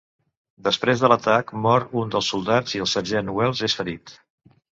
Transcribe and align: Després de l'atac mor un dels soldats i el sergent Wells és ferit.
Després 0.67 1.03
de 1.03 1.11
l'atac 1.11 1.51
mor 1.65 1.85
un 2.01 2.15
dels 2.15 2.31
soldats 2.33 2.75
i 2.77 2.83
el 2.85 2.91
sergent 2.95 3.29
Wells 3.37 3.65
és 3.71 3.79
ferit. 3.83 4.15